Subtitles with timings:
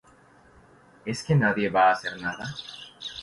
[1.05, 2.55] ¿Es que nadie va a hacer nada?